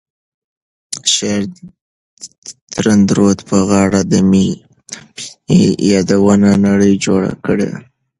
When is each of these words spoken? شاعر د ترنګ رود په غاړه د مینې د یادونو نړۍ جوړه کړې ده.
شاعر 1.13 1.43
د 1.51 1.55
ترنګ 2.73 3.03
رود 3.17 3.39
په 3.49 3.57
غاړه 3.69 4.01
د 4.11 4.13
مینې 4.29 4.55
د 5.47 5.49
یادونو 5.91 6.49
نړۍ 6.67 6.93
جوړه 7.05 7.31
کړې 7.45 7.67
ده. 7.71 7.79